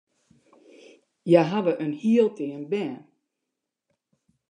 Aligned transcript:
Hja 1.27 1.41
hawwe 1.49 1.73
in 1.83 1.91
hiel 2.01 2.29
team 2.37 2.61
bern. 2.71 3.01